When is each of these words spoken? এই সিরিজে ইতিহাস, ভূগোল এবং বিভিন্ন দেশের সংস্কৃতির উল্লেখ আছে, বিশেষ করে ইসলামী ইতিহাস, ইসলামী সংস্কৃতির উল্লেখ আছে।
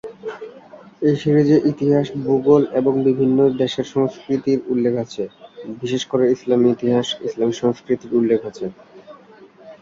এই 1.01 1.15
সিরিজে 1.21 1.57
ইতিহাস, 1.71 2.07
ভূগোল 2.23 2.63
এবং 2.79 2.93
বিভিন্ন 3.07 3.37
দেশের 3.61 3.87
সংস্কৃতির 3.93 4.59
উল্লেখ 4.67 4.93
আছে, 5.05 5.23
বিশেষ 5.81 6.03
করে 6.11 6.25
ইসলামী 6.35 6.67
ইতিহাস, 6.71 7.07
ইসলামী 7.27 7.55
সংস্কৃতির 7.61 8.11
উল্লেখ 8.19 8.39
আছে। 8.49 8.65